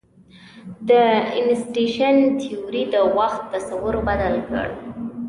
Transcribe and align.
د 0.89 0.91
انیشتین 1.37 2.17
تیوري 2.39 2.83
د 2.93 2.95
وخت 3.17 3.41
تصور 3.53 3.95
بدل 4.07 4.35
کړ. 4.47 4.67